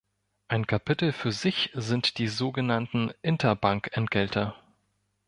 [0.47, 4.55] Ein Kapitel für sich sind die so genannten Interbankentgelte.